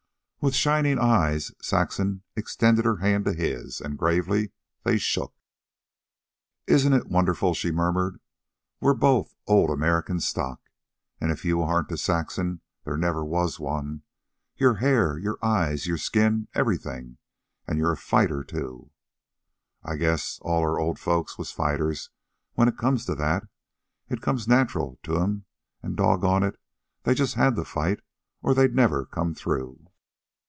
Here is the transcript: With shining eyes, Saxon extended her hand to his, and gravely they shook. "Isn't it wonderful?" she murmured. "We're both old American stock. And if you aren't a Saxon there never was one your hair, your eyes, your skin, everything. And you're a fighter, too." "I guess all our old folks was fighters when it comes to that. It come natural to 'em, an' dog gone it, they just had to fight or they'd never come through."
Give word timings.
With 0.43 0.55
shining 0.55 0.97
eyes, 0.97 1.51
Saxon 1.61 2.23
extended 2.35 2.83
her 2.83 2.95
hand 2.97 3.25
to 3.25 3.33
his, 3.33 3.79
and 3.79 3.95
gravely 3.95 4.51
they 4.81 4.97
shook. 4.97 5.35
"Isn't 6.65 6.93
it 6.93 7.05
wonderful?" 7.05 7.53
she 7.53 7.71
murmured. 7.71 8.19
"We're 8.79 8.95
both 8.95 9.35
old 9.45 9.69
American 9.69 10.19
stock. 10.19 10.67
And 11.19 11.31
if 11.31 11.45
you 11.45 11.61
aren't 11.61 11.91
a 11.91 11.95
Saxon 11.97 12.61
there 12.85 12.97
never 12.97 13.23
was 13.23 13.59
one 13.59 14.01
your 14.57 14.77
hair, 14.77 15.15
your 15.19 15.37
eyes, 15.45 15.85
your 15.85 15.99
skin, 15.99 16.47
everything. 16.55 17.19
And 17.67 17.77
you're 17.77 17.91
a 17.91 17.95
fighter, 17.95 18.43
too." 18.43 18.89
"I 19.83 19.95
guess 19.95 20.39
all 20.41 20.61
our 20.61 20.79
old 20.79 20.97
folks 20.97 21.37
was 21.37 21.51
fighters 21.51 22.09
when 22.55 22.67
it 22.67 22.79
comes 22.79 23.05
to 23.05 23.13
that. 23.13 23.47
It 24.09 24.21
come 24.23 24.39
natural 24.47 24.97
to 25.03 25.21
'em, 25.21 25.45
an' 25.83 25.93
dog 25.93 26.21
gone 26.21 26.41
it, 26.41 26.59
they 27.03 27.13
just 27.13 27.35
had 27.35 27.55
to 27.57 27.63
fight 27.63 27.99
or 28.41 28.55
they'd 28.55 28.73
never 28.73 29.05
come 29.05 29.35
through." 29.35 29.85